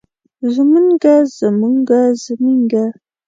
زمونږه 0.53 1.13
زمونګه 1.37 2.01
زمينګه 2.23 2.85